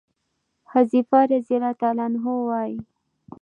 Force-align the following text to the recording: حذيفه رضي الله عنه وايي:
حذيفه 0.71 1.19
رضي 1.31 1.55
الله 1.67 2.01
عنه 2.05 2.25
وايي: 2.49 2.79